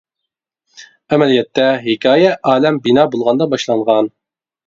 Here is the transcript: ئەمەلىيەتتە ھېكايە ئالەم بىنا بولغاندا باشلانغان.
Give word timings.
ئەمەلىيەتتە 1.15 1.67
ھېكايە 1.83 2.33
ئالەم 2.53 2.81
بىنا 2.87 3.05
بولغاندا 3.17 3.51
باشلانغان. 3.53 4.09